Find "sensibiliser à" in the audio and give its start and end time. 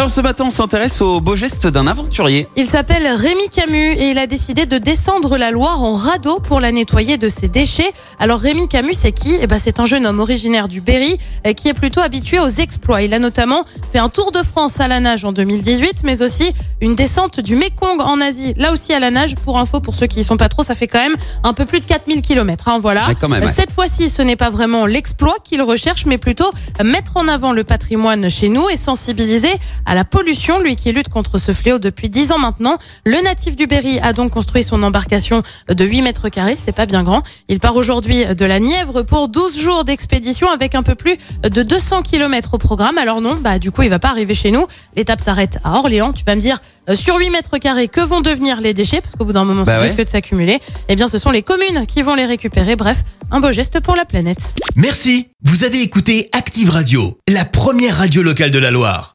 28.78-29.89